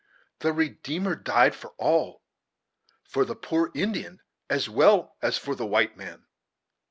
[0.39, 2.23] The Redeemer died for all,
[3.03, 6.25] for the poor Indian as well as for the white man.